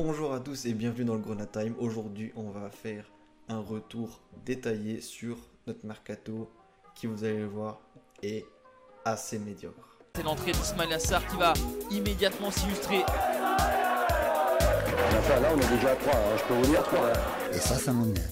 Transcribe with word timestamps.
Bonjour 0.00 0.32
à 0.32 0.38
tous 0.38 0.64
et 0.66 0.74
bienvenue 0.74 1.04
dans 1.04 1.16
le 1.16 1.20
Grenade 1.20 1.50
Time. 1.50 1.74
Aujourd'hui, 1.80 2.32
on 2.36 2.50
va 2.50 2.70
faire 2.70 3.10
un 3.48 3.58
retour 3.58 4.20
détaillé 4.46 5.00
sur 5.00 5.36
notre 5.66 5.84
mercato 5.84 6.48
qui, 6.94 7.08
vous 7.08 7.24
allez 7.24 7.40
le 7.40 7.48
voir, 7.48 7.80
est 8.22 8.46
assez 9.04 9.40
médiocre. 9.40 9.98
C'est 10.14 10.22
l'entrée 10.22 10.52
d'Ismail 10.52 10.92
Assar 10.92 11.26
qui 11.26 11.36
va 11.36 11.52
immédiatement 11.90 12.52
s'illustrer. 12.52 13.00
Enfin, 13.00 13.10
là, 15.40 15.48
on 15.52 15.58
est 15.58 15.76
déjà 15.76 15.90
à 15.90 15.96
3, 15.96 16.14
je 16.36 16.44
peux 16.44 16.54
vous 16.54 16.66
dire 16.66 16.84
3. 16.84 17.12
Et 17.52 17.58
ça, 17.58 17.74
ça 17.74 17.92
m'énerve. 17.92 18.30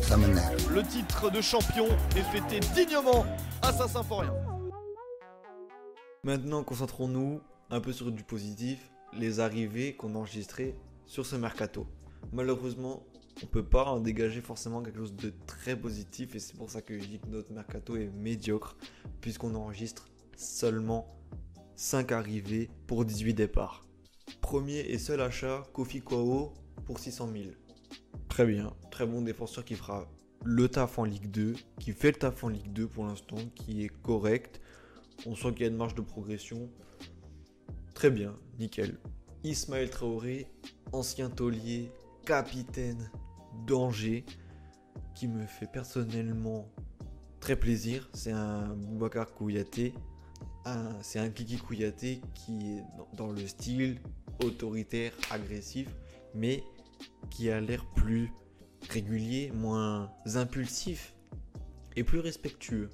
Ça 0.00 0.16
m'énerve. 0.16 0.74
Le 0.74 0.82
titre 0.82 1.30
de 1.30 1.42
champion 1.42 1.88
est 2.16 2.22
fêté 2.22 2.60
dignement 2.74 3.26
à 3.60 3.74
Saint-Symphorien. 3.74 4.32
Maintenant, 6.24 6.64
concentrons-nous 6.64 7.42
un 7.68 7.80
peu 7.82 7.92
sur 7.92 8.10
du 8.10 8.24
positif, 8.24 8.90
les 9.12 9.40
arrivées 9.40 9.94
qu'on 9.94 10.14
a 10.14 10.18
enregistrées 10.18 10.74
sur 11.06 11.24
ce 11.26 11.36
mercato. 11.36 11.86
Malheureusement, 12.32 13.04
on 13.42 13.46
peut 13.46 13.64
pas 13.64 13.84
en 13.84 14.00
dégager 14.00 14.40
forcément 14.40 14.82
quelque 14.82 14.98
chose 14.98 15.14
de 15.14 15.32
très 15.46 15.76
positif 15.76 16.34
et 16.34 16.38
c'est 16.38 16.56
pour 16.56 16.70
ça 16.70 16.82
que 16.82 16.98
je 16.98 17.04
dis 17.06 17.18
que 17.18 17.28
notre 17.28 17.52
mercato 17.52 17.96
est 17.96 18.08
médiocre 18.08 18.76
puisqu'on 19.20 19.54
enregistre 19.54 20.08
seulement 20.36 21.16
5 21.76 22.12
arrivées 22.12 22.68
pour 22.86 23.04
18 23.04 23.34
départs. 23.34 23.86
Premier 24.40 24.80
et 24.80 24.98
seul 24.98 25.20
achat, 25.20 25.62
Kofi 25.72 26.00
Kwao 26.00 26.52
pour 26.84 26.98
600 26.98 27.28
000. 27.32 27.44
Très 28.28 28.46
bien, 28.46 28.72
très 28.90 29.06
bon 29.06 29.22
défenseur 29.22 29.64
qui 29.64 29.74
fera 29.74 30.08
le 30.44 30.68
taf 30.68 30.98
en 30.98 31.04
Ligue 31.04 31.30
2, 31.30 31.54
qui 31.80 31.92
fait 31.92 32.12
le 32.12 32.18
taf 32.18 32.44
en 32.44 32.48
Ligue 32.48 32.72
2 32.72 32.88
pour 32.88 33.06
l'instant, 33.06 33.36
qui 33.54 33.84
est 33.84 33.92
correct. 34.02 34.60
On 35.26 35.34
sent 35.34 35.52
qu'il 35.52 35.62
y 35.62 35.64
a 35.64 35.68
une 35.68 35.76
marge 35.76 35.94
de 35.94 36.02
progression. 36.02 36.70
Très 37.98 38.10
bien, 38.12 38.36
nickel. 38.60 38.96
Ismaël 39.42 39.90
Traoré, 39.90 40.46
ancien 40.92 41.30
taulier, 41.30 41.90
capitaine 42.24 43.10
d'Angers, 43.66 44.24
qui 45.16 45.26
me 45.26 45.44
fait 45.44 45.66
personnellement 45.66 46.68
très 47.40 47.56
plaisir. 47.56 48.08
C'est 48.12 48.30
un 48.30 48.68
Boubacar 48.76 49.34
Kouyaté. 49.34 49.94
C'est 51.00 51.18
un 51.18 51.28
Kiki 51.28 51.56
Kouyaté 51.56 52.20
qui 52.34 52.74
est 52.76 52.84
dans- 52.96 53.08
dans 53.26 53.32
le 53.32 53.44
style 53.48 53.98
autoritaire, 54.44 55.12
agressif, 55.32 55.88
mais 56.36 56.62
qui 57.30 57.50
a 57.50 57.60
l'air 57.60 57.84
plus 57.96 58.30
régulier, 58.90 59.50
moins 59.50 60.12
impulsif 60.36 61.16
et 61.96 62.04
plus 62.04 62.20
respectueux. 62.20 62.90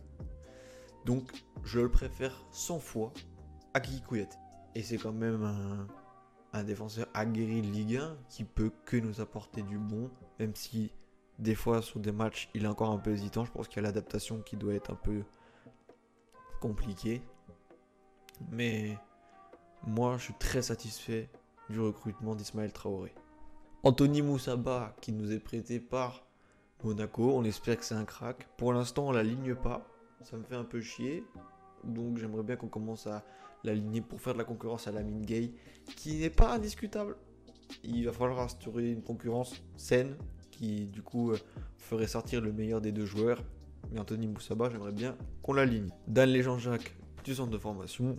Donc, 1.05 1.31
je 1.63 1.81
le 1.81 1.91
préfère 1.91 2.43
100 2.53 2.79
fois 2.79 3.13
à 3.75 3.81
Kiki 3.81 4.01
Kouyaté. 4.01 4.39
Et 4.75 4.83
c'est 4.83 4.99
quand 4.99 5.13
même 5.13 5.45
un, 6.53 6.65
défenseur 6.65 7.07
aguerri 7.15 7.63
de 7.63 7.67
Ligue 7.67 7.97
1 7.97 8.17
qui 8.29 8.45
peut 8.45 8.71
que 8.85 8.97
nous 8.97 9.21
apporter 9.21 9.63
du 9.63 9.79
bon, 9.79 10.11
même 10.39 10.55
si 10.55 10.93
des 11.39 11.57
fois 11.57 11.83
sur 11.83 11.99
des 11.99 12.13
matchs 12.13 12.49
il 12.55 12.65
est 12.65 12.69
encore 12.69 12.91
un 12.91 12.99
peu 12.99 13.11
hésitant. 13.11 13.45
Je 13.45 13.53
pense 13.53 13.69
qu'il 13.69 13.77
y 13.77 13.81
a 13.81 13.83
l'adaptation 13.83 14.41
qui 14.41 14.57
doit 14.57 14.75
être 14.75 14.91
un 14.91 14.97
peu 14.97 15.25
compliquée. 16.61 17.23
Mais 18.51 18.99
moi 19.87 20.17
je 20.17 20.25
suis 20.25 20.35
très 20.35 20.63
satisfait 20.63 21.29
du 21.71 21.81
recrutement 21.81 22.35
d'Ismaël 22.35 22.73
Traoré. 22.73 23.15
Anthony 23.83 24.23
Moussaba 24.23 24.95
qui 25.01 25.13
nous 25.13 25.33
est 25.33 25.41
prêté 25.41 25.81
par 25.81 26.25
Monaco, 26.83 27.33
on 27.35 27.45
espère 27.45 27.79
que 27.79 27.85
c'est 27.85 27.95
un 27.95 28.05
crack. 28.05 28.47
Pour 28.57 28.73
l'instant 28.73 29.09
on 29.09 29.13
l'aligne 29.13 29.55
pas, 29.55 29.87
ça 30.23 30.37
me 30.37 30.45
fait 30.45 30.57
un 30.57 30.65
peu 30.65 30.81
chier. 30.81 31.25
Donc 31.83 32.19
j'aimerais 32.19 32.43
bien 32.43 32.57
qu'on 32.57 32.69
commence 32.69 33.07
à 33.07 33.25
l'aligner 33.65 34.01
pour 34.01 34.21
faire 34.21 34.35
de 34.35 34.39
la 34.39 34.45
concurrence 34.45 34.87
à 34.87 34.93
la 34.93 35.03
mine 35.03 35.23
gay, 35.23 35.53
qui 35.97 36.17
n'est 36.17 36.31
pas 36.31 36.55
indiscutable. 36.55 37.17
Il 37.83 38.05
va 38.05 38.13
falloir 38.13 38.41
instaurer 38.41 38.91
une 38.91 39.03
concurrence 39.03 39.63
saine, 39.77 40.17
qui 40.51 40.87
du 40.87 41.03
coup 41.03 41.33
euh, 41.33 41.39
ferait 41.79 42.07
sortir 42.07 42.41
le 42.41 42.53
meilleur 42.53 42.81
des 42.81 42.93
deux 42.93 43.07
joueurs. 43.07 43.43
Mais 43.91 43.99
Anthony 43.99 44.29
Moussaba, 44.29 44.71
j'aimerais 44.71 44.93
bien 44.93 45.17
qu'on 45.43 45.55
l'aligne. 45.55 45.89
Dan 46.07 46.35
Jean-Jacques 46.41 46.95
du 47.25 47.35
centre 47.35 47.51
de 47.51 47.59
formation 47.59 48.19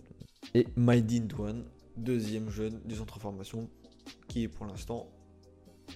et 0.54 0.66
Maïdine 0.76 1.26
Douane, 1.26 1.64
deuxième 1.96 2.50
jeune 2.50 2.80
du 2.84 2.96
centre 2.96 3.16
de 3.16 3.22
formation, 3.22 3.70
qui 4.28 4.44
est 4.44 4.48
pour 4.48 4.66
l'instant 4.66 5.08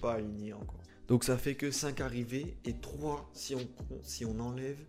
pas 0.01 0.13
aligné 0.13 0.53
encore. 0.53 0.81
Donc 1.07 1.23
ça 1.23 1.37
fait 1.37 1.55
que 1.55 1.71
5 1.71 1.99
arrivées 1.99 2.57
et 2.63 2.73
3 2.73 3.29
si 3.33 3.55
on, 3.55 3.67
si 4.01 4.25
on 4.25 4.39
enlève 4.39 4.79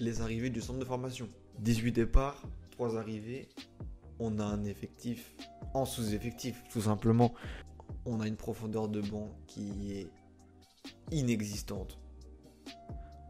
les 0.00 0.20
arrivées 0.20 0.50
du 0.50 0.60
centre 0.60 0.78
de 0.78 0.84
formation. 0.84 1.28
18 1.58 1.92
départs, 1.92 2.42
3 2.72 2.96
arrivées, 2.96 3.48
on 4.18 4.38
a 4.38 4.44
un 4.44 4.64
effectif 4.64 5.34
en 5.74 5.84
sous-effectif, 5.84 6.62
tout 6.70 6.82
simplement. 6.82 7.34
On 8.04 8.20
a 8.20 8.26
une 8.26 8.36
profondeur 8.36 8.88
de 8.88 9.00
banc 9.00 9.28
qui 9.46 9.92
est 9.92 10.10
inexistante. 11.10 11.98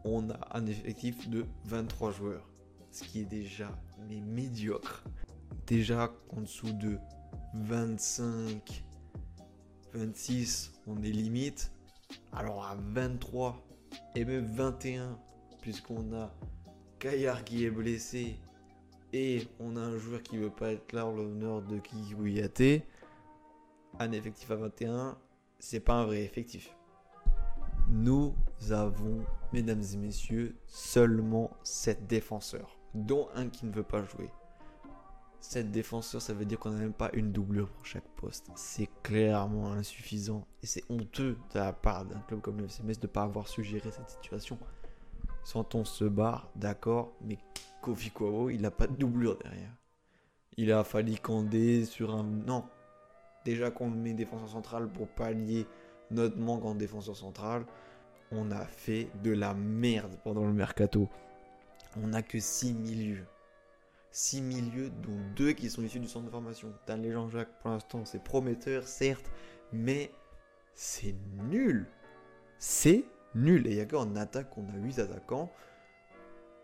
On 0.03 0.29
a 0.29 0.57
un 0.57 0.65
effectif 0.67 1.29
de 1.29 1.45
23 1.65 2.11
joueurs, 2.11 2.49
ce 2.91 3.03
qui 3.03 3.21
est 3.21 3.25
déjà 3.25 3.69
médiocre. 4.09 5.03
Déjà 5.65 6.13
en 6.29 6.41
dessous 6.41 6.71
de 6.73 6.97
25, 7.53 8.85
26, 9.93 10.71
on 10.87 11.01
est 11.03 11.11
limite. 11.11 11.71
Alors 12.31 12.65
à 12.65 12.75
23 12.79 13.67
et 14.15 14.23
même 14.23 14.45
21, 14.45 15.19
puisqu'on 15.61 16.13
a 16.13 16.33
Kayar 16.99 17.43
qui 17.43 17.65
est 17.65 17.71
blessé 17.71 18.39
et 19.13 19.47
on 19.59 19.75
a 19.75 19.81
un 19.81 19.97
joueur 19.97 20.21
qui 20.21 20.37
veut 20.37 20.49
pas 20.49 20.71
être 20.71 20.93
là 20.93 21.05
en 21.05 21.11
l'honneur 21.11 21.61
de 21.61 21.77
Kiki 21.77 22.13
Kouyaté, 22.13 22.85
un 23.99 24.11
effectif 24.11 24.51
à 24.51 24.55
21, 24.55 25.17
c'est 25.59 25.79
pas 25.79 25.93
un 25.95 26.05
vrai 26.05 26.23
effectif. 26.23 26.75
Nous 27.89 28.35
avons, 28.69 29.23
mesdames 29.53 29.81
et 29.93 29.97
messieurs, 29.97 30.55
seulement 30.65 31.51
7 31.63 32.05
défenseurs, 32.05 32.77
dont 32.93 33.29
un 33.33 33.47
qui 33.47 33.65
ne 33.65 33.71
veut 33.71 33.83
pas 33.83 34.03
jouer. 34.03 34.29
7 35.39 35.71
défenseurs, 35.71 36.21
ça 36.21 36.33
veut 36.33 36.45
dire 36.45 36.59
qu'on 36.59 36.71
n'a 36.71 36.79
même 36.79 36.93
pas 36.93 37.09
une 37.13 37.31
doublure 37.31 37.69
pour 37.69 37.85
chaque 37.85 38.07
poste. 38.17 38.49
C'est 38.55 38.89
clairement 39.03 39.71
insuffisant. 39.71 40.45
Et 40.61 40.67
c'est 40.67 40.83
honteux 40.89 41.37
de 41.53 41.59
la 41.59 41.71
part 41.71 42.05
d'un 42.05 42.19
club 42.19 42.41
comme 42.41 42.57
le 42.57 42.65
FC 42.65 42.83
Metz 42.83 42.99
de 42.99 43.07
ne 43.07 43.11
pas 43.11 43.23
avoir 43.23 43.47
su 43.47 43.63
gérer 43.63 43.91
cette 43.91 44.09
situation. 44.09 44.57
Santon 45.43 45.85
se 45.85 46.03
barre, 46.03 46.49
d'accord, 46.55 47.13
mais 47.21 47.37
Kofi 47.87 48.11
il 48.51 48.61
n'a 48.61 48.71
pas 48.71 48.85
de 48.85 48.95
doublure 48.97 49.37
derrière. 49.37 49.71
Il 50.57 50.73
a 50.73 50.83
fallu 50.83 51.15
Kandé 51.15 51.85
sur 51.85 52.13
un... 52.13 52.23
Non. 52.23 52.65
Déjà 53.45 53.71
qu'on 53.71 53.89
met 53.89 54.13
défenseur 54.13 54.49
central 54.49 54.89
pour 54.89 55.07
pallier 55.07 55.65
notre 56.11 56.37
manque 56.37 56.65
en 56.65 56.75
défenseur 56.75 57.15
central, 57.15 57.65
on 58.31 58.51
a 58.51 58.65
fait 58.65 59.07
de 59.23 59.31
la 59.31 59.53
merde 59.53 60.17
pendant 60.25 60.45
le 60.45 60.51
mercato. 60.51 61.07
On 61.95 62.07
n'a 62.07 62.21
que 62.23 62.41
6 62.41 62.73
milieux. 62.73 63.25
6 64.11 64.41
milieux, 64.41 64.89
dont 64.89 65.17
2 65.37 65.53
qui 65.53 65.69
sont 65.69 65.81
issus 65.81 66.01
du 66.01 66.09
centre 66.09 66.25
de 66.25 66.31
formation. 66.31 66.73
Dan 66.87 67.09
Jean-Jacques, 67.09 67.57
pour 67.61 67.69
l'instant, 67.69 68.03
c'est 68.03 68.21
prometteur, 68.21 68.85
certes, 68.85 69.31
mais 69.71 70.11
c'est 70.73 71.15
nul. 71.49 71.87
C'est 72.57 73.05
nul. 73.33 73.65
Et 73.67 73.71
il 73.71 73.77
y 73.77 73.79
a 73.79 73.85
qu'en 73.85 74.13
attaque, 74.17 74.57
on 74.57 74.67
a 74.67 74.77
8 74.77 74.99
attaquants, 74.99 75.49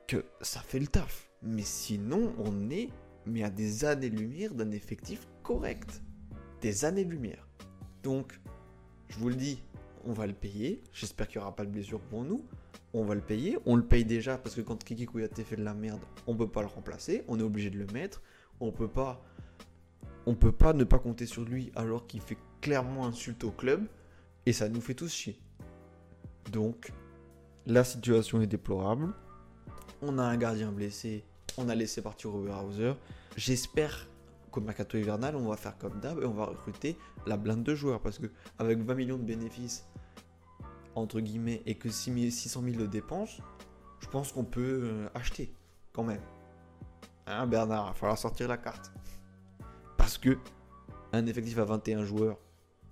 que 0.08 0.26
ça 0.42 0.60
fait 0.62 0.80
le 0.80 0.88
taf. 0.88 1.30
Mais 1.42 1.64
sinon, 1.64 2.34
on 2.38 2.70
est 2.70 2.90
mais 3.26 3.44
à 3.44 3.50
des 3.50 3.86
années-lumière 3.86 4.54
d'un 4.54 4.72
effectif 4.72 5.28
correct. 5.44 6.02
Des 6.62 6.86
années-lumière. 6.86 7.48
Donc, 8.02 8.40
je 9.10 9.18
vous 9.18 9.30
le 9.30 9.36
dis, 9.36 9.62
on 10.06 10.14
va 10.14 10.28
le 10.28 10.34
payer. 10.34 10.84
J'espère 10.92 11.28
qu'il 11.28 11.40
n'y 11.40 11.44
aura 11.44 11.56
pas 11.56 11.66
de 11.66 11.72
blessure 11.72 12.00
pour 12.00 12.24
nous. 12.24 12.46
On 12.94 13.04
va 13.04 13.16
le 13.16 13.22
payer. 13.22 13.58
On 13.66 13.76
le 13.76 13.86
paye 13.86 14.06
déjà 14.06 14.38
parce 14.38 14.56
que 14.56 14.62
quand 14.62 14.84
Kiki 14.84 15.06
Kouyaté 15.06 15.44
fait 15.44 15.56
de 15.56 15.64
la 15.64 15.74
merde, 15.74 16.02
on 16.28 16.36
peut 16.36 16.48
pas 16.48 16.62
le 16.62 16.68
remplacer. 16.68 17.24
On 17.28 17.40
est 17.40 17.44
obligé 17.44 17.70
de 17.70 17.78
le 17.78 17.88
mettre. 17.88 18.22
On 18.60 18.72
peut 18.72 18.88
pas. 18.88 19.24
On 20.26 20.36
peut 20.36 20.52
pas 20.52 20.74
ne 20.74 20.84
pas 20.84 21.00
compter 21.00 21.26
sur 21.26 21.44
lui 21.44 21.72
alors 21.76 22.08
qu'il 22.08 22.22
fait 22.22 22.38
clairement 22.62 23.06
insulte 23.06 23.44
au 23.44 23.52
club. 23.52 23.88
Et 24.46 24.54
ça 24.54 24.70
nous 24.70 24.82
fait 24.82 24.94
tous 24.94 25.12
chier. 25.12 25.40
Donc, 26.52 26.92
la 27.66 27.84
situation 27.84 28.42
est 28.42 28.48
déplorable. 28.48 29.14
On 30.06 30.18
a 30.18 30.24
un 30.24 30.38
gardien 30.38 30.72
blessé. 30.72 31.24
On 31.58 31.70
a 31.70 31.76
laissé 31.76 32.02
partir 32.02 32.36
Oberhauser. 32.36 32.94
J'espère 33.38 34.08
qu'au 34.52 34.60
mercato 34.60 34.98
hivernal, 34.98 35.36
on 35.36 35.48
va 35.48 35.56
faire 35.56 35.78
comme 35.78 36.00
d'hab 36.00 36.22
et 36.22 36.26
on 36.26 36.34
va 36.34 36.46
recruter 36.46 36.98
la 37.26 37.38
blinde 37.38 37.64
de 37.64 37.74
joueurs. 37.74 38.02
Parce 38.02 38.20
que 38.20 38.28
avec 38.60 38.80
20 38.80 38.96
millions 38.96 39.18
de 39.18 39.24
bénéfices, 39.24 39.86
entre 40.96 41.20
guillemets, 41.22 41.62
et 41.66 41.76
que 41.76 41.90
6 41.90 42.14
000 42.14 42.32
600 42.32 42.62
000 42.64 42.76
de 42.78 42.86
dépenses, 42.86 43.40
je 44.00 44.08
pense 44.08 44.32
qu'on 44.32 44.44
peut 44.44 44.82
euh, 44.84 45.10
acheter 45.14 45.54
quand 45.94 46.04
même. 46.04 46.22
Hein, 47.26 47.48
Bernard, 47.48 47.86
il 47.86 47.88
va 47.90 47.94
falloir 47.94 48.18
sortir 48.18 48.48
la 48.50 48.58
carte. 48.58 48.92
Parce 49.98 50.18
que 50.18 50.38
un 51.14 51.26
effectif 51.28 51.58
à 51.60 51.66
21 51.66 52.04
joueurs, 52.04 52.38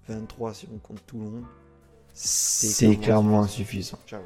23 0.08 0.54
si 0.54 0.70
on 0.74 0.78
compte 0.78 1.06
Toulon, 1.06 1.44
c'est 2.14 2.96
clairement 2.98 3.42
insuffisant. 3.42 4.00
Ciao. 4.08 4.22